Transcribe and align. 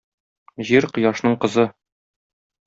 Җир- 0.69 0.87
Кояшның 0.95 1.37
кызы. 1.45 1.67